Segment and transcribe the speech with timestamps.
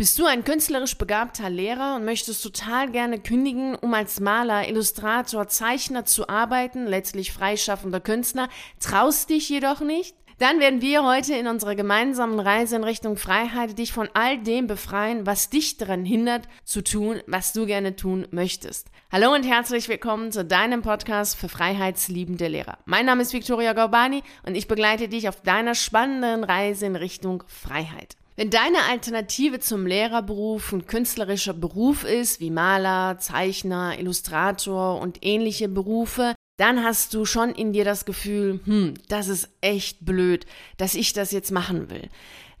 [0.00, 5.46] Bist du ein künstlerisch begabter Lehrer und möchtest total gerne kündigen, um als Maler, Illustrator,
[5.46, 10.16] Zeichner zu arbeiten, letztlich freischaffender Künstler, traust dich jedoch nicht?
[10.38, 14.66] Dann werden wir heute in unserer gemeinsamen Reise in Richtung Freiheit dich von all dem
[14.66, 18.86] befreien, was dich daran hindert, zu tun, was du gerne tun möchtest.
[19.12, 22.78] Hallo und herzlich willkommen zu deinem Podcast für freiheitsliebende Lehrer.
[22.86, 27.44] Mein Name ist Victoria Gorbani und ich begleite dich auf deiner spannenden Reise in Richtung
[27.46, 28.16] Freiheit.
[28.40, 35.68] Wenn deine Alternative zum Lehrerberuf ein künstlerischer Beruf ist, wie Maler, Zeichner, Illustrator und ähnliche
[35.68, 40.46] Berufe, dann hast du schon in dir das Gefühl, hm, das ist echt blöd,
[40.78, 42.08] dass ich das jetzt machen will.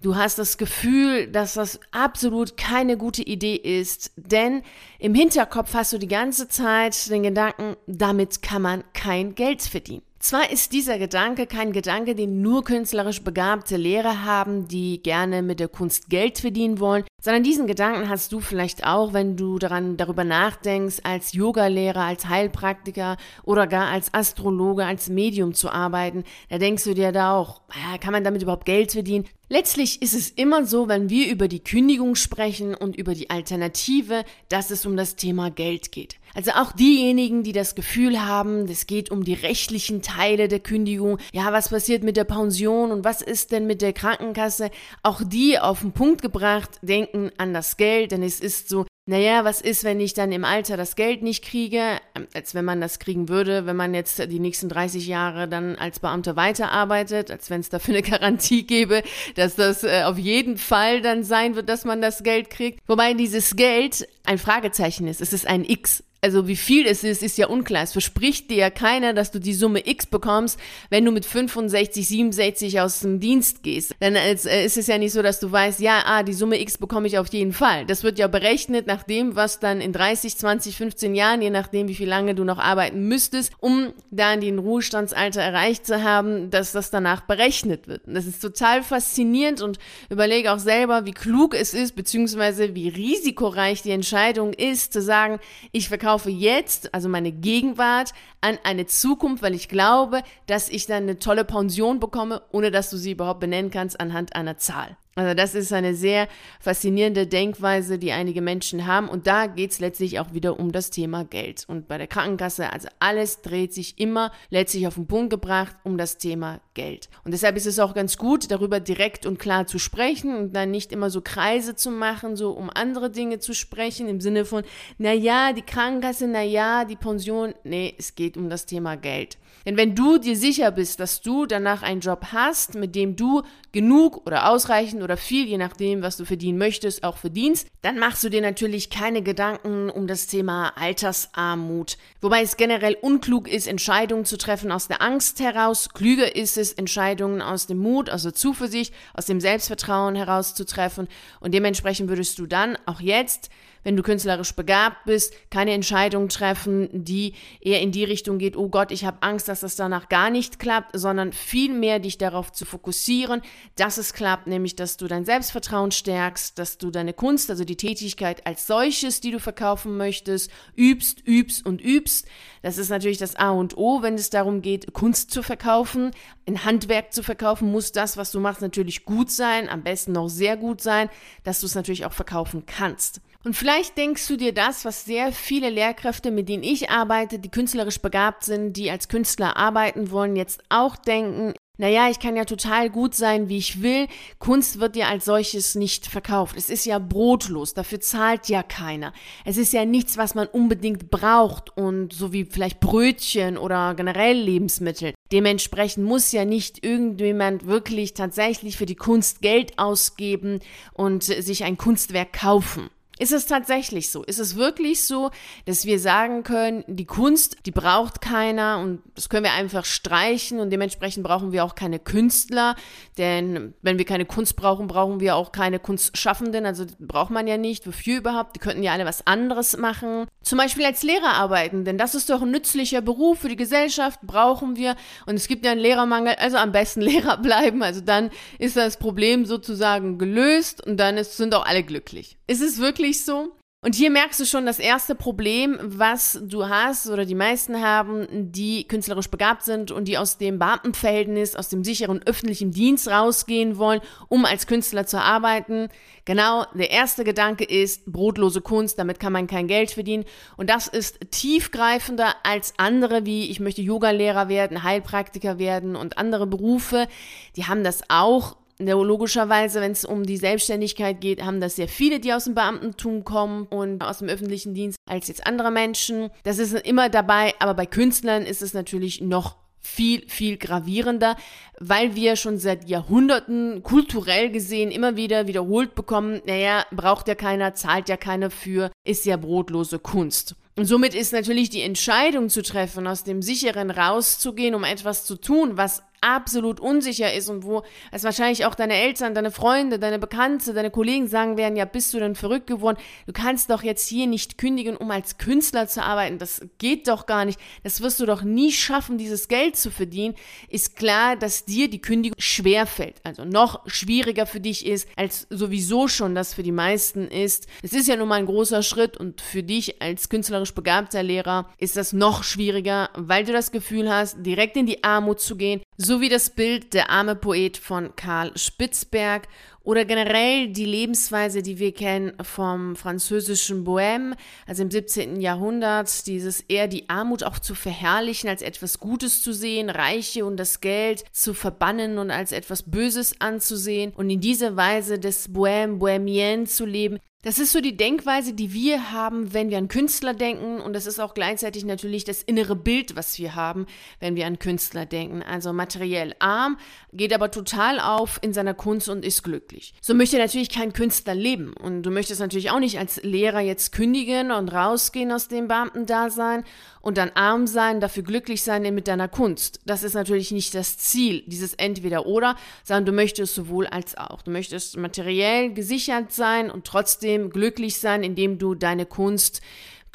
[0.02, 4.62] Du hast das Gefühl, dass das absolut keine gute Idee ist, denn
[4.98, 10.02] im Hinterkopf hast du die ganze Zeit den Gedanken, damit kann man kein Geld verdienen.
[10.22, 15.60] Zwar ist dieser Gedanke kein Gedanke, den nur künstlerisch begabte Lehrer haben, die gerne mit
[15.60, 19.96] der Kunst Geld verdienen wollen, sondern diesen Gedanken hast du vielleicht auch, wenn du daran
[19.96, 26.24] darüber nachdenkst, als Yogalehrer, als Heilpraktiker oder gar als Astrologe, als Medium zu arbeiten.
[26.50, 27.62] Da denkst du dir da auch,
[28.02, 29.26] kann man damit überhaupt Geld verdienen?
[29.48, 34.24] Letztlich ist es immer so, wenn wir über die Kündigung sprechen und über die Alternative,
[34.50, 36.19] dass es um das Thema Geld geht.
[36.34, 41.18] Also auch diejenigen, die das Gefühl haben, es geht um die rechtlichen Teile der Kündigung,
[41.32, 44.70] ja, was passiert mit der Pension und was ist denn mit der Krankenkasse,
[45.02, 49.44] auch die auf den Punkt gebracht, denken an das Geld, denn es ist so, naja,
[49.44, 52.80] was ist, wenn ich dann im Alter das Geld nicht kriege, ähm, als wenn man
[52.80, 57.50] das kriegen würde, wenn man jetzt die nächsten 30 Jahre dann als Beamter weiterarbeitet, als
[57.50, 59.02] wenn es dafür eine Garantie gäbe,
[59.34, 62.78] dass das äh, auf jeden Fall dann sein wird, dass man das Geld kriegt.
[62.86, 65.20] Wobei dieses Geld ein Fragezeichen ist.
[65.20, 67.84] Es ist ein X also wie viel es ist, ist ja unklar.
[67.84, 70.58] Es verspricht dir ja keiner, dass du die Summe X bekommst,
[70.90, 73.94] wenn du mit 65, 67 aus dem Dienst gehst.
[74.00, 76.76] Dann äh, ist es ja nicht so, dass du weißt, ja, ah, die Summe X
[76.78, 77.86] bekomme ich auf jeden Fall.
[77.86, 81.88] Das wird ja berechnet nach dem, was dann in 30, 20, 15 Jahren, je nachdem,
[81.88, 86.72] wie viel lange du noch arbeiten müsstest, um dann den Ruhestandsalter erreicht zu haben, dass
[86.72, 88.06] das danach berechnet wird.
[88.06, 89.78] Und das ist total faszinierend und
[90.10, 95.38] überlege auch selber, wie klug es ist, beziehungsweise wie risikoreich die Entscheidung ist, zu sagen,
[95.72, 100.86] ich verkaufe verkaufe jetzt, also meine Gegenwart, an eine Zukunft, weil ich glaube, dass ich
[100.86, 104.96] dann eine tolle Pension bekomme, ohne dass du sie überhaupt benennen kannst anhand einer Zahl.
[105.16, 106.28] Also das ist eine sehr
[106.60, 109.08] faszinierende Denkweise, die einige Menschen haben.
[109.08, 111.64] Und da geht es letztlich auch wieder um das Thema Geld.
[111.66, 115.98] Und bei der Krankenkasse, also alles dreht sich immer letztlich auf den Punkt gebracht um
[115.98, 117.08] das Thema Geld.
[117.24, 120.70] Und deshalb ist es auch ganz gut, darüber direkt und klar zu sprechen und dann
[120.70, 124.62] nicht immer so Kreise zu machen, so um andere Dinge zu sprechen, im Sinne von,
[124.98, 127.52] na ja, die Krankenkasse, na ja, die Pension.
[127.64, 129.38] Nee, es geht um das Thema Geld.
[129.66, 133.42] Denn wenn du dir sicher bist, dass du danach einen Job hast, mit dem du
[133.72, 138.22] genug oder ausreichend oder viel, je nachdem, was du verdienen möchtest, auch verdienst, dann machst
[138.24, 141.96] du dir natürlich keine Gedanken um das Thema Altersarmut.
[142.20, 145.88] Wobei es generell unklug ist, Entscheidungen zu treffen aus der Angst heraus.
[145.92, 150.64] Klüger ist es, Entscheidungen aus dem Mut, aus der Zuversicht, aus dem Selbstvertrauen heraus zu
[150.64, 151.08] treffen.
[151.40, 153.50] Und dementsprechend würdest du dann auch jetzt
[153.82, 158.68] wenn du künstlerisch begabt bist, keine Entscheidung treffen, die eher in die Richtung geht, oh
[158.68, 162.64] Gott, ich habe Angst, dass das danach gar nicht klappt, sondern vielmehr dich darauf zu
[162.64, 163.42] fokussieren,
[163.76, 167.76] dass es klappt, nämlich dass du dein Selbstvertrauen stärkst, dass du deine Kunst, also die
[167.76, 172.26] Tätigkeit als solches, die du verkaufen möchtest, übst, übst und übst.
[172.62, 176.10] Das ist natürlich das A und O, wenn es darum geht, Kunst zu verkaufen,
[176.46, 180.28] ein Handwerk zu verkaufen, muss das, was du machst, natürlich gut sein, am besten noch
[180.28, 181.08] sehr gut sein,
[181.44, 183.20] dass du es natürlich auch verkaufen kannst.
[183.42, 187.50] Und vielleicht denkst du dir das, was sehr viele Lehrkräfte, mit denen ich arbeite, die
[187.50, 192.44] künstlerisch begabt sind, die als Künstler arbeiten wollen, jetzt auch denken, naja, ich kann ja
[192.44, 194.06] total gut sein, wie ich will.
[194.38, 196.56] Kunst wird ja als solches nicht verkauft.
[196.56, 199.14] Es ist ja brotlos, dafür zahlt ja keiner.
[199.44, 204.36] Es ist ja nichts, was man unbedingt braucht und so wie vielleicht Brötchen oder generell
[204.36, 205.14] Lebensmittel.
[205.32, 210.60] Dementsprechend muss ja nicht irgendjemand wirklich tatsächlich für die Kunst Geld ausgeben
[210.92, 212.90] und sich ein Kunstwerk kaufen.
[213.20, 214.24] Ist es tatsächlich so?
[214.24, 215.30] Ist es wirklich so,
[215.66, 220.58] dass wir sagen können, die Kunst, die braucht keiner und das können wir einfach streichen
[220.58, 222.76] und dementsprechend brauchen wir auch keine Künstler,
[223.18, 227.58] denn wenn wir keine Kunst brauchen, brauchen wir auch keine Kunstschaffenden, also braucht man ja
[227.58, 227.86] nicht.
[227.86, 228.56] Wofür überhaupt?
[228.56, 230.26] Die könnten ja alle was anderes machen.
[230.42, 234.20] Zum Beispiel als Lehrer arbeiten, denn das ist doch ein nützlicher Beruf für die Gesellschaft,
[234.22, 234.96] brauchen wir
[235.26, 238.96] und es gibt ja einen Lehrermangel, also am besten Lehrer bleiben, also dann ist das
[238.96, 242.38] Problem sozusagen gelöst und dann ist, sind auch alle glücklich.
[242.46, 243.52] Ist es wirklich so?
[243.82, 248.26] Und hier merkst du schon das erste Problem, was du hast oder die meisten haben,
[248.52, 253.78] die künstlerisch begabt sind und die aus dem Beamtenverhältnis, aus dem sicheren öffentlichen Dienst rausgehen
[253.78, 255.88] wollen, um als Künstler zu arbeiten.
[256.26, 260.26] Genau, der erste Gedanke ist brotlose Kunst, damit kann man kein Geld verdienen.
[260.58, 266.46] Und das ist tiefgreifender als andere, wie ich möchte Yogalehrer werden, Heilpraktiker werden und andere
[266.46, 267.08] Berufe.
[267.56, 272.18] Die haben das auch Logischerweise, wenn es um die Selbstständigkeit geht, haben das sehr viele,
[272.18, 276.30] die aus dem Beamtentum kommen und aus dem öffentlichen Dienst, als jetzt andere Menschen.
[276.44, 281.36] Das ist immer dabei, aber bei Künstlern ist es natürlich noch viel, viel gravierender,
[281.78, 287.74] weil wir schon seit Jahrhunderten kulturell gesehen immer wieder wiederholt bekommen, naja, braucht ja keiner,
[287.74, 290.54] zahlt ja keiner für, ist ja brotlose Kunst.
[290.76, 295.36] Und somit ist natürlich die Entscheidung zu treffen, aus dem Sicheren rauszugehen, um etwas zu
[295.36, 297.82] tun, was absolut unsicher ist und wo
[298.12, 302.12] es wahrscheinlich auch deine Eltern, deine Freunde, deine Bekannte, deine Kollegen sagen werden, ja, bist
[302.12, 302.98] du denn verrückt geworden?
[303.26, 306.38] Du kannst doch jetzt hier nicht kündigen, um als Künstler zu arbeiten.
[306.38, 307.58] Das geht doch gar nicht.
[307.82, 310.34] Das wirst du doch nie schaffen, dieses Geld zu verdienen.
[310.68, 313.16] Ist klar, dass dir die Kündigung schwer fällt.
[313.24, 317.66] Also noch schwieriger für dich ist, als sowieso schon das für die meisten ist.
[317.82, 321.70] Es ist ja nun mal ein großer Schritt und für dich als künstlerisch begabter Lehrer
[321.78, 325.80] ist das noch schwieriger, weil du das Gefühl hast, direkt in die Armut zu gehen,
[326.02, 329.46] sowie das Bild Der arme Poet von Karl Spitzberg
[329.82, 334.34] oder generell die Lebensweise, die wir kennen vom französischen Bohème,
[334.66, 335.40] also im 17.
[335.40, 340.56] Jahrhundert, dieses eher die Armut auch zu verherrlichen, als etwas Gutes zu sehen, Reiche und
[340.56, 345.98] das Geld zu verbannen und als etwas Böses anzusehen und in dieser Weise des Bohème,
[345.98, 350.34] Bohemienne zu leben, das ist so die Denkweise, die wir haben, wenn wir an Künstler
[350.34, 350.78] denken.
[350.78, 353.86] Und das ist auch gleichzeitig natürlich das innere Bild, was wir haben,
[354.18, 355.42] wenn wir an Künstler denken.
[355.42, 356.76] Also materiell arm,
[357.14, 359.94] geht aber total auf in seiner Kunst und ist glücklich.
[360.02, 361.72] So möchte natürlich kein Künstler leben.
[361.72, 366.64] Und du möchtest natürlich auch nicht als Lehrer jetzt kündigen und rausgehen aus dem Beamtendasein
[367.00, 369.80] und dann arm sein, dafür glücklich sein mit deiner Kunst.
[369.86, 374.42] Das ist natürlich nicht das Ziel, dieses Entweder-Oder, sondern du möchtest sowohl als auch.
[374.42, 379.60] Du möchtest materiell gesichert sein und trotzdem glücklich sein, indem du deine Kunst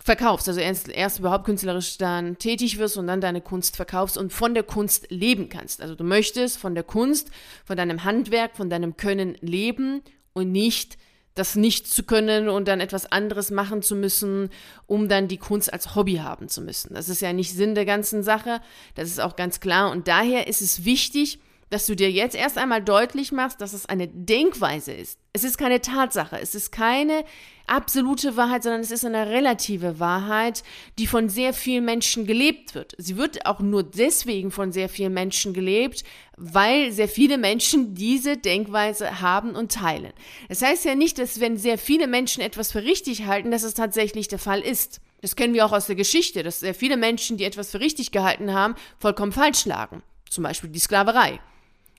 [0.03, 4.31] verkaufst, also erst, erst überhaupt künstlerisch dann tätig wirst und dann deine Kunst verkaufst und
[4.31, 5.81] von der Kunst leben kannst.
[5.81, 7.31] Also du möchtest von der Kunst,
[7.65, 10.01] von deinem Handwerk, von deinem Können leben
[10.33, 10.97] und nicht
[11.35, 14.49] das nicht zu können und dann etwas anderes machen zu müssen,
[14.87, 16.93] um dann die Kunst als Hobby haben zu müssen.
[16.93, 18.61] Das ist ja nicht Sinn der ganzen Sache,
[18.95, 19.91] das ist auch ganz klar.
[19.91, 23.85] Und daher ist es wichtig, dass du dir jetzt erst einmal deutlich machst, dass es
[23.85, 25.19] eine Denkweise ist.
[25.33, 27.25] Es ist keine Tatsache, es ist keine
[27.67, 30.63] absolute Wahrheit, sondern es ist eine relative Wahrheit,
[30.99, 32.93] die von sehr vielen Menschen gelebt wird.
[32.97, 36.03] Sie wird auch nur deswegen von sehr vielen Menschen gelebt,
[36.37, 40.13] weil sehr viele Menschen diese Denkweise haben und teilen.
[40.47, 43.73] Das heißt ja nicht, dass wenn sehr viele Menschen etwas für richtig halten, dass es
[43.73, 45.01] tatsächlich der Fall ist.
[45.21, 48.11] Das kennen wir auch aus der Geschichte, dass sehr viele Menschen, die etwas für richtig
[48.11, 50.03] gehalten haben, vollkommen falsch lagen.
[50.29, 51.39] Zum Beispiel die Sklaverei.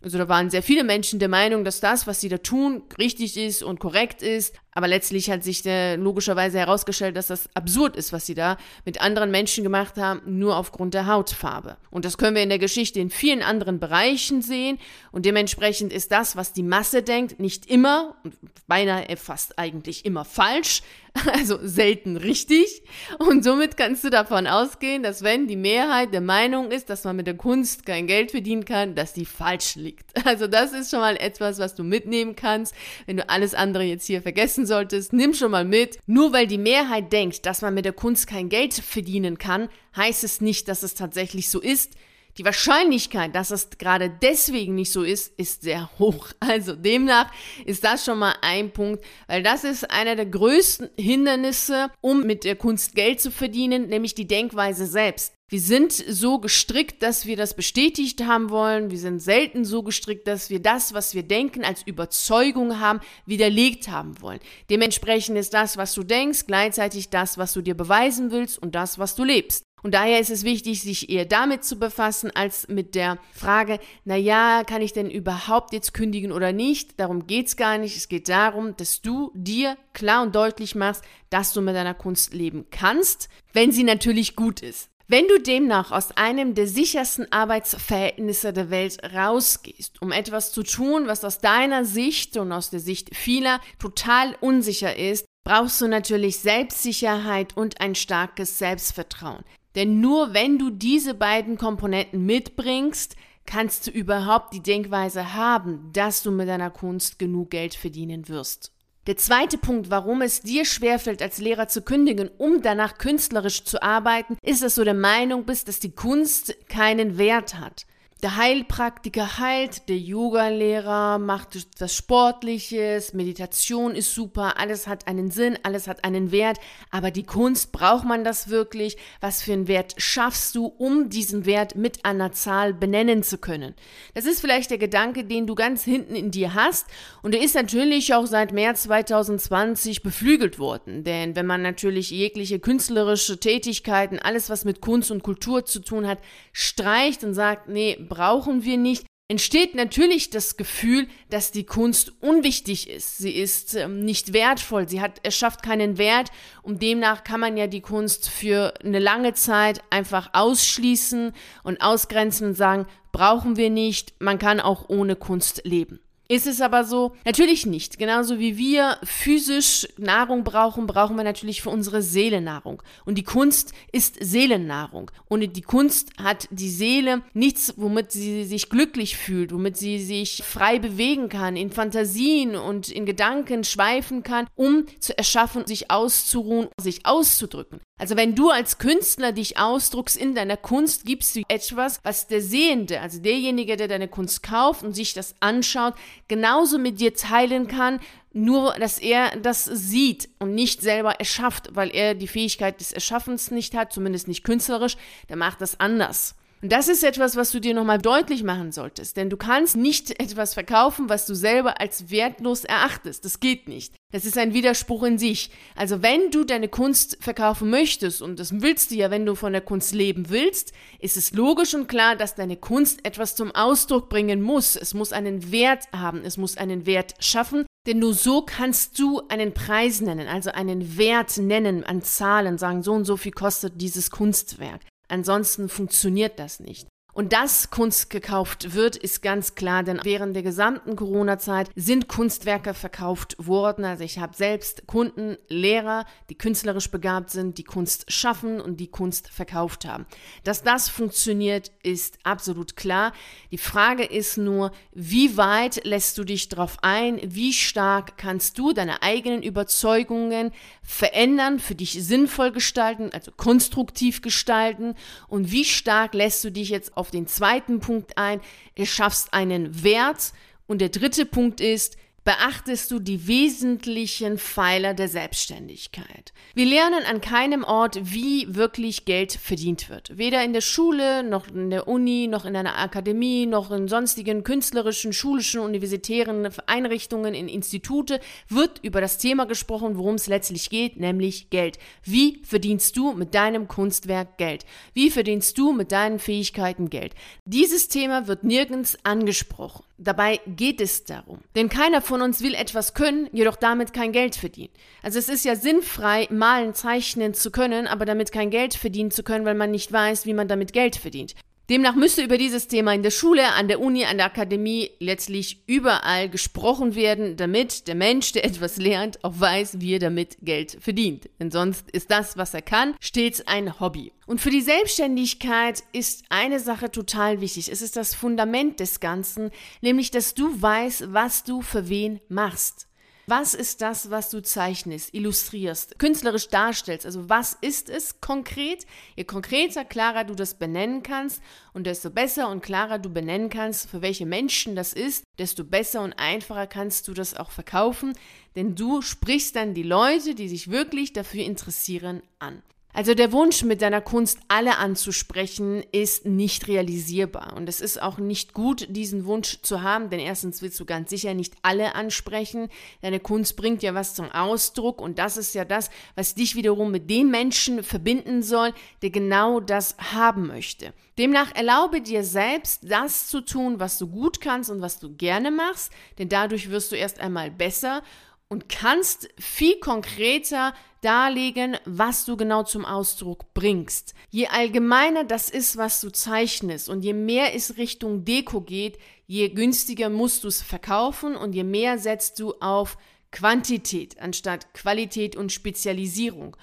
[0.07, 3.37] Also da waren sehr viele Menschen der Meinung, dass das, was sie da tun, richtig
[3.37, 4.55] ist und korrekt ist.
[4.77, 9.01] Aber letztlich hat sich äh, logischerweise herausgestellt, dass das absurd ist, was sie da mit
[9.01, 11.79] anderen Menschen gemacht haben, nur aufgrund der Hautfarbe.
[11.91, 14.79] Und das können wir in der Geschichte in vielen anderen Bereichen sehen.
[15.13, 18.35] Und dementsprechend ist das, was die Masse denkt, nicht immer und
[18.67, 20.83] beinahe fast eigentlich immer falsch,
[21.33, 22.83] also selten richtig.
[23.19, 27.17] Und somit kannst du davon ausgehen, dass wenn die Mehrheit der Meinung ist, dass man
[27.17, 30.07] mit der Kunst kein Geld verdienen kann, dass die falsch liegt.
[30.27, 32.75] Also das ist schon mal etwas, was du mitnehmen kannst,
[33.07, 35.99] wenn du alles andere jetzt hier vergessen solltest, nimm schon mal mit.
[36.07, 40.25] Nur weil die Mehrheit denkt, dass man mit der Kunst kein Geld verdienen kann, heißt
[40.25, 41.95] es nicht, dass es tatsächlich so ist.
[42.39, 46.29] Die Wahrscheinlichkeit, dass es gerade deswegen nicht so ist, ist sehr hoch.
[46.41, 47.33] Also demnach
[47.65, 52.45] ist das schon mal ein Punkt, weil das ist einer der größten Hindernisse, um mit
[52.45, 55.33] der Kunst Geld zu verdienen, nämlich die Denkweise selbst.
[55.49, 58.91] Wir sind so gestrickt, dass wir das bestätigt haben wollen.
[58.91, 63.89] Wir sind selten so gestrickt, dass wir das, was wir denken, als Überzeugung haben, widerlegt
[63.89, 64.41] haben wollen.
[64.71, 68.99] Dementsprechend ist das, was du denkst, gleichzeitig das, was du dir beweisen willst und das,
[68.99, 69.66] was du lebst.
[69.83, 74.17] Und daher ist es wichtig, sich eher damit zu befassen, als mit der Frage, na
[74.17, 76.99] ja, kann ich denn überhaupt jetzt kündigen oder nicht?
[76.99, 77.97] Darum geht's gar nicht.
[77.97, 82.35] Es geht darum, dass du dir klar und deutlich machst, dass du mit deiner Kunst
[82.35, 84.89] leben kannst, wenn sie natürlich gut ist.
[85.09, 91.07] Wenn du demnach aus einem der sichersten Arbeitsverhältnisse der Welt rausgehst, um etwas zu tun,
[91.07, 96.41] was aus deiner Sicht und aus der Sicht vieler total unsicher ist, brauchst du natürlich
[96.41, 99.45] Selbstsicherheit und ein starkes Selbstvertrauen.
[99.77, 103.15] Denn nur wenn du diese beiden Komponenten mitbringst,
[103.45, 108.73] kannst du überhaupt die Denkweise haben, dass du mit deiner Kunst genug Geld verdienen wirst.
[109.07, 113.81] Der zweite Punkt, warum es dir schwerfällt, als Lehrer zu kündigen, um danach künstlerisch zu
[113.81, 117.87] arbeiten, ist, dass du der Meinung bist, dass die Kunst keinen Wert hat.
[118.23, 125.59] Der Heilpraktiker heilt, der Yoga-Lehrer macht was Sportliches, Meditation ist super, alles hat einen Sinn,
[125.65, 126.57] alles hat einen Wert,
[126.91, 128.97] aber die Kunst, braucht man das wirklich?
[129.21, 133.75] Was für einen Wert schaffst du, um diesen Wert mit einer Zahl benennen zu können?
[134.15, 136.87] Das ist vielleicht der Gedanke, den du ganz hinten in dir hast
[137.21, 142.61] und der ist natürlich auch seit März 2020 beflügelt worden, denn wenn man natürlich jegliche
[142.61, 146.19] künstlerische Tätigkeiten, alles was mit Kunst und Kultur zu tun hat,
[146.55, 152.89] streicht und sagt, nee, brauchen wir nicht, entsteht natürlich das Gefühl, dass die Kunst unwichtig
[152.89, 153.19] ist.
[153.19, 156.31] Sie ist ähm, nicht wertvoll, sie hat, erschafft keinen Wert
[156.63, 161.33] und demnach kann man ja die Kunst für eine lange Zeit einfach ausschließen
[161.65, 165.99] und ausgrenzen und sagen, brauchen wir nicht, man kann auch ohne Kunst leben.
[166.29, 167.13] Ist es aber so?
[167.25, 167.99] Natürlich nicht.
[167.99, 172.83] Genauso wie wir physisch Nahrung brauchen, brauchen wir natürlich für unsere Seele Nahrung.
[173.05, 175.11] Und die Kunst ist Seelennahrung.
[175.29, 180.43] Und die Kunst hat die Seele nichts, womit sie sich glücklich fühlt, womit sie sich
[180.45, 186.69] frei bewegen kann, in Fantasien und in Gedanken schweifen kann, um zu erschaffen, sich auszuruhen,
[186.81, 187.81] sich auszudrücken.
[187.99, 192.43] Also wenn du als Künstler dich ausdruckst in deiner Kunst, gibst du etwas, was der
[192.43, 195.95] Sehende, also derjenige, der deine Kunst kauft und sich das anschaut,
[196.29, 198.01] genauso mit dir teilen kann,
[198.35, 203.51] nur dass er das sieht und nicht selber erschafft, weil er die Fähigkeit des Erschaffens
[203.51, 204.99] nicht hat, zumindest nicht künstlerisch,
[205.31, 206.35] der macht das anders.
[206.63, 210.19] Und das ist etwas, was du dir nochmal deutlich machen solltest, denn du kannst nicht
[210.19, 213.27] etwas verkaufen, was du selber als wertlos erachtest.
[213.27, 213.95] Das geht nicht.
[214.11, 215.51] Das ist ein Widerspruch in sich.
[215.75, 219.53] Also wenn du deine Kunst verkaufen möchtest, und das willst du ja, wenn du von
[219.53, 224.09] der Kunst leben willst, ist es logisch und klar, dass deine Kunst etwas zum Ausdruck
[224.09, 224.77] bringen muss.
[224.77, 229.21] Es muss einen Wert haben, es muss einen Wert schaffen, denn nur so kannst du
[229.29, 233.81] einen Preis nennen, also einen Wert nennen an Zahlen, sagen, so und so viel kostet
[233.81, 234.81] dieses Kunstwerk.
[235.09, 236.89] Ansonsten funktioniert das nicht.
[237.17, 242.75] Und dass Kunst gekauft wird, ist ganz klar, denn während der gesamten Corona-Zeit sind Kunstwerke
[242.75, 243.87] verkauft worden.
[243.87, 248.89] Also ich habe selbst Kunden, Lehrer, die künstlerisch begabt sind, die Kunst schaffen und die
[248.89, 250.05] Kunst verkauft haben.
[250.45, 253.15] Dass das funktioniert, ist absolut klar.
[253.51, 257.19] Die Frage ist nur, wie weit lässt du dich darauf ein?
[257.25, 264.95] Wie stark kannst du deine eigenen Überzeugungen verändern, für dich sinnvoll gestalten, also konstruktiv gestalten?
[265.29, 268.41] Und wie stark lässt du dich jetzt auf auf den zweiten Punkt ein,
[268.75, 270.33] du schaffst einen Wert.
[270.67, 271.97] Und der dritte Punkt ist,
[272.27, 276.33] beachtest du die wesentlichen Pfeiler der Selbstständigkeit.
[276.55, 280.19] Wir lernen an keinem Ort, wie wirklich Geld verdient wird.
[280.19, 284.43] Weder in der Schule, noch in der Uni, noch in einer Akademie, noch in sonstigen
[284.43, 288.19] künstlerischen, schulischen, universitären Einrichtungen, in Institute
[288.49, 291.79] wird über das Thema gesprochen, worum es letztlich geht, nämlich Geld.
[292.03, 294.67] Wie verdienst du mit deinem Kunstwerk Geld?
[294.95, 297.15] Wie verdienst du mit deinen Fähigkeiten Geld?
[297.45, 299.85] Dieses Thema wird nirgends angesprochen.
[299.99, 301.39] Dabei geht es darum.
[301.55, 304.73] Denn keiner von uns will etwas können, jedoch damit kein Geld verdienen.
[305.03, 309.23] Also es ist ja sinnfrei, malen, zeichnen zu können, aber damit kein Geld verdienen zu
[309.23, 311.35] können, weil man nicht weiß, wie man damit Geld verdient.
[311.69, 315.65] Demnach müsste über dieses Thema in der Schule, an der Uni, an der Akademie letztlich
[315.67, 320.79] überall gesprochen werden, damit der Mensch, der etwas lernt, auch weiß, wie er damit Geld
[320.81, 321.29] verdient.
[321.41, 324.13] Denn sonst ist das, was er kann, stets ein Hobby.
[324.27, 327.71] Und für die Selbstständigkeit ist eine Sache total wichtig.
[327.71, 332.86] Es ist das Fundament des Ganzen, nämlich dass du weißt, was du für wen machst.
[333.29, 337.05] Was ist das, was du zeichnest, illustrierst, künstlerisch darstellst?
[337.05, 338.87] Also was ist es konkret?
[339.17, 341.43] Je konkreter, klarer du das benennen kannst
[341.73, 346.03] und desto besser und klarer du benennen kannst, für welche Menschen das ist, desto besser
[346.03, 348.13] und einfacher kannst du das auch verkaufen,
[348.55, 352.63] denn du sprichst dann die Leute, die sich wirklich dafür interessieren, an.
[352.97, 357.53] Also der Wunsch, mit deiner Kunst alle anzusprechen, ist nicht realisierbar.
[357.55, 361.11] Und es ist auch nicht gut, diesen Wunsch zu haben, denn erstens willst du ganz
[361.11, 362.71] sicher nicht alle ansprechen.
[363.03, 366.91] Deine Kunst bringt ja was zum Ausdruck und das ist ja das, was dich wiederum
[366.91, 368.73] mit dem Menschen verbinden soll,
[369.03, 370.95] der genau das haben möchte.
[371.19, 375.51] Demnach erlaube dir selbst, das zu tun, was du gut kannst und was du gerne
[375.51, 378.03] machst, denn dadurch wirst du erst einmal besser
[378.49, 384.15] und kannst viel konkreter darlegen, was du genau zum Ausdruck bringst.
[384.31, 389.49] Je allgemeiner das ist, was du zeichnest und je mehr es Richtung Deko geht, je
[389.49, 392.97] günstiger musst du es verkaufen und je mehr setzt du auf
[393.33, 396.57] Quantität anstatt Qualität und Spezialisierung.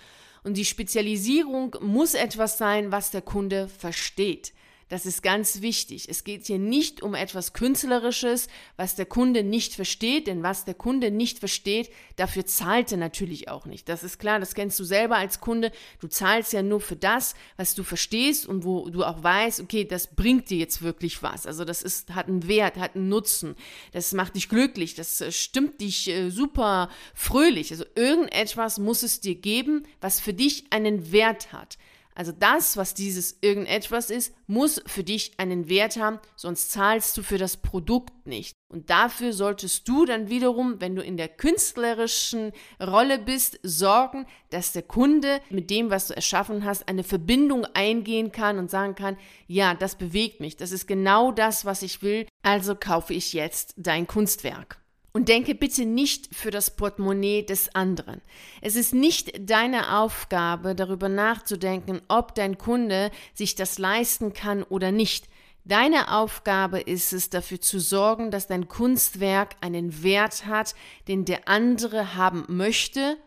[0.43, 4.53] Und die Spezialisierung muss etwas sein, was der Kunde versteht.
[4.93, 6.07] Das ist ganz wichtig.
[6.07, 8.47] Es geht hier nicht um etwas Künstlerisches,
[8.77, 13.49] was der Kunde nicht versteht, denn was der Kunde nicht versteht, dafür zahlt er natürlich
[13.49, 13.89] auch nicht.
[13.89, 15.71] Das ist klar, das kennst du selber als Kunde.
[15.99, 19.83] Du zahlst ja nur für das, was du verstehst und wo du auch weißt, okay,
[19.83, 21.47] das bringt dir jetzt wirklich was.
[21.47, 23.55] Also das ist, hat einen Wert, hat einen Nutzen.
[23.93, 27.71] Das macht dich glücklich, das äh, stimmt dich äh, super fröhlich.
[27.71, 31.79] Also irgendetwas muss es dir geben, was für dich einen Wert hat.
[32.15, 37.23] Also das, was dieses irgendetwas ist, muss für dich einen Wert haben, sonst zahlst du
[37.23, 38.55] für das Produkt nicht.
[38.69, 42.51] Und dafür solltest du dann wiederum, wenn du in der künstlerischen
[42.81, 48.31] Rolle bist, sorgen, dass der Kunde mit dem, was du erschaffen hast, eine Verbindung eingehen
[48.31, 49.17] kann und sagen kann,
[49.47, 53.75] ja, das bewegt mich, das ist genau das, was ich will, also kaufe ich jetzt
[53.77, 54.82] dein Kunstwerk.
[55.15, 58.21] Und denke bitte nicht für das Portemonnaie des anderen.
[58.61, 64.91] Es ist nicht deine Aufgabe, darüber nachzudenken, ob dein Kunde sich das leisten kann oder
[64.91, 65.29] nicht.
[65.65, 70.73] Deine Aufgabe ist es, dafür zu sorgen, dass dein Kunstwerk einen Wert hat,
[71.07, 73.17] den der andere haben möchte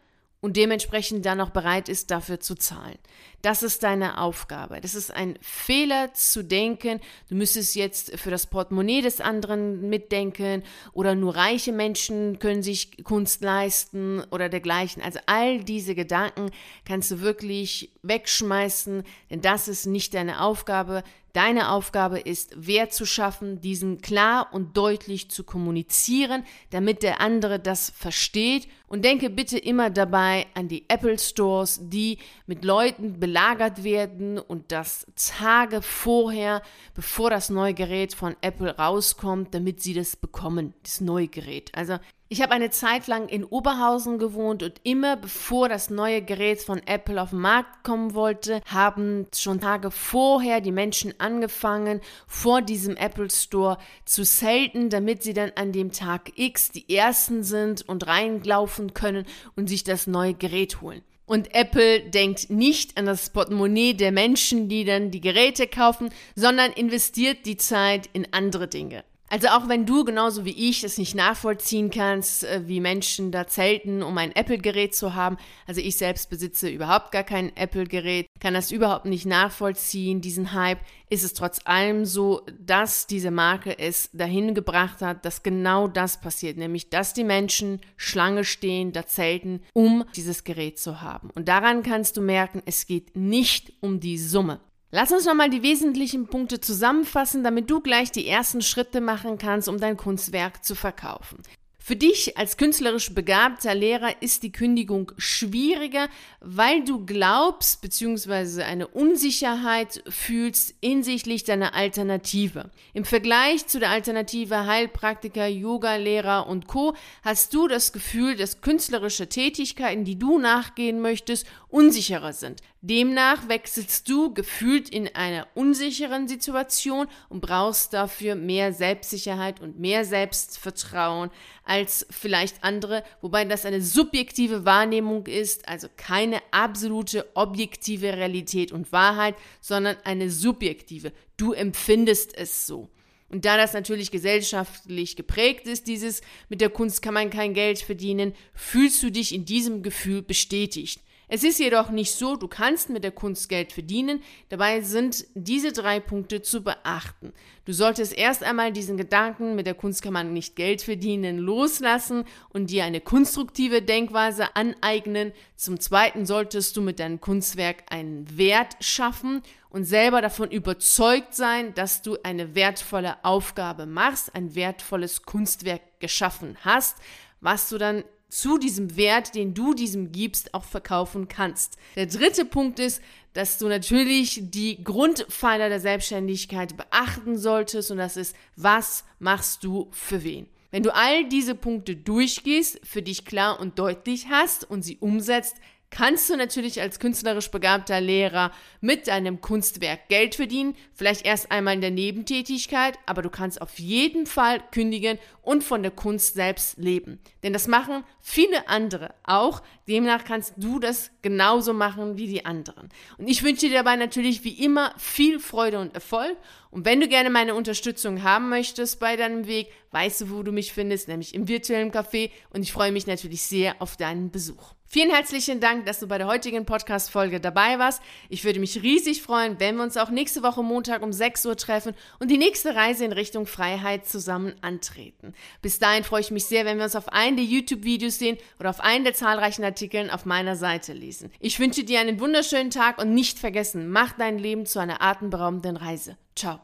[0.47, 2.99] und dementsprechend dann auch bereit ist, dafür zu zahlen.
[3.43, 4.81] Das ist deine Aufgabe.
[4.81, 10.62] Das ist ein Fehler zu denken, du müsstest jetzt für das Portemonnaie des anderen mitdenken
[10.93, 15.03] oder nur reiche Menschen können sich Kunst leisten oder dergleichen.
[15.03, 16.53] Also all diese Gedanken
[16.85, 21.03] kannst du wirklich wegschmeißen, denn das ist nicht deine Aufgabe.
[21.37, 27.61] Deine Aufgabe ist, Wert zu schaffen, diesen klar und deutlich zu kommunizieren, damit der andere
[27.61, 28.69] das versteht.
[28.87, 32.16] Und denke bitte immer dabei an die Apple Stores, die
[32.47, 36.62] mit Leuten belagert werden und das Tage vorher,
[36.95, 41.71] bevor das neue Gerät von Apple rauskommt, damit sie das bekommen, das neue Gerät.
[41.75, 46.61] Also ich habe eine Zeit lang in Oberhausen gewohnt und immer bevor das neue Gerät
[46.61, 52.62] von Apple auf den Markt kommen wollte, haben schon Tage vorher die Menschen angefangen, vor
[52.62, 57.88] diesem Apple Store zu selten, damit sie dann an dem Tag X die Ersten sind
[57.88, 61.02] und reinlaufen können und sich das neue Gerät holen.
[61.26, 66.73] Und Apple denkt nicht an das Portemonnaie der Menschen, die dann die Geräte kaufen, sondern
[66.73, 69.04] investiert die Zeit in andere Dinge.
[69.37, 73.47] Also auch wenn du genauso wie ich es nicht nachvollziehen kannst, äh, wie Menschen da
[73.47, 78.55] zelten, um ein Apple-Gerät zu haben, also ich selbst besitze überhaupt gar kein Apple-Gerät, kann
[78.55, 80.79] das überhaupt nicht nachvollziehen, diesen Hype,
[81.11, 86.18] ist es trotz allem so, dass diese Marke es dahin gebracht hat, dass genau das
[86.18, 91.29] passiert, nämlich dass die Menschen Schlange stehen, da zelten, um dieses Gerät zu haben.
[91.35, 94.61] Und daran kannst du merken, es geht nicht um die Summe.
[94.96, 99.68] Lass uns nochmal die wesentlichen Punkte zusammenfassen, damit du gleich die ersten Schritte machen kannst,
[99.68, 101.42] um dein Kunstwerk zu verkaufen.
[101.78, 106.09] Für dich als künstlerisch begabter Lehrer ist die Kündigung schwieriger,
[106.40, 108.62] weil du glaubst bzw.
[108.62, 112.70] eine Unsicherheit fühlst hinsichtlich deiner Alternative.
[112.92, 116.96] Im Vergleich zu der Alternative Heilpraktiker, Yoga-Lehrer und Co.
[117.22, 122.62] hast du das Gefühl, dass künstlerische Tätigkeiten, die du nachgehen möchtest, unsicherer sind.
[122.88, 130.05] Demnach wechselst du gefühlt in einer unsicheren Situation und brauchst dafür mehr Selbstsicherheit und mehr
[130.05, 131.31] Selbstvertrauen
[131.64, 138.92] als vielleicht andere, wobei das eine subjektive Wahrnehmung ist, also keine absolute objektive Realität und
[138.92, 141.12] Wahrheit, sondern eine subjektive.
[141.37, 142.88] Du empfindest es so.
[143.29, 147.81] Und da das natürlich gesellschaftlich geprägt ist, dieses mit der Kunst kann man kein Geld
[147.81, 151.01] verdienen, fühlst du dich in diesem Gefühl bestätigt.
[151.29, 154.23] Es ist jedoch nicht so, du kannst mit der Kunst Geld verdienen.
[154.49, 157.33] Dabei sind diese drei Punkte zu beachten.
[157.65, 162.25] Du solltest erst einmal diesen Gedanken, mit der Kunst kann man nicht Geld verdienen, loslassen
[162.51, 165.33] und dir eine konstruktive Denkweise aneignen.
[165.57, 171.75] Zum Zweiten solltest du mit deinem Kunstwerk einen Wert schaffen und selber davon überzeugt sein,
[171.75, 176.99] dass du eine wertvolle Aufgabe machst, ein wertvolles Kunstwerk geschaffen hast,
[177.41, 181.77] was du dann zu diesem Wert, den du diesem gibst, auch verkaufen kannst.
[181.95, 183.01] Der dritte Punkt ist,
[183.33, 189.89] dass du natürlich die Grundpfeiler der Selbstständigkeit beachten solltest und das ist, was machst du
[189.91, 190.49] für wen?
[190.71, 195.57] Wenn du all diese Punkte durchgehst, für dich klar und deutlich hast und sie umsetzt,
[195.90, 201.75] kannst du natürlich als künstlerisch begabter Lehrer mit deinem Kunstwerk Geld verdienen, vielleicht erst einmal
[201.75, 206.79] in der Nebentätigkeit, aber du kannst auf jeden Fall kündigen und von der Kunst selbst
[206.79, 207.20] leben.
[207.42, 212.88] Denn das machen viele andere auch, demnach kannst du das genauso machen wie die anderen.
[213.18, 216.37] Und ich wünsche dir dabei natürlich wie immer viel Freude und Erfolg
[216.70, 220.53] und wenn du gerne meine Unterstützung haben möchtest bei deinem Weg, weißt du, wo du
[220.53, 224.76] mich findest, nämlich im virtuellen Café und ich freue mich natürlich sehr auf deinen Besuch.
[224.88, 228.01] Vielen herzlichen Dank, dass du bei der heutigen Podcast-Folge dabei warst.
[228.29, 231.57] Ich würde mich riesig freuen, wenn wir uns auch nächste Woche Montag um 6 Uhr
[231.57, 235.35] treffen und die nächste Reise in Richtung Freiheit zusammen antreten.
[235.61, 238.70] Bis dahin freue ich mich sehr, wenn wir uns auf einen der YouTube-Videos sehen oder
[238.70, 241.33] auf einen der zahlreichen Artikeln auf meiner Seite lesen.
[241.40, 245.77] Ich wünsche dir einen wunderschönen Tag und nicht vergessen, mach dein Leben zu einer atemberaubenden
[245.77, 246.16] Reise.
[246.37, 246.61] Ciao.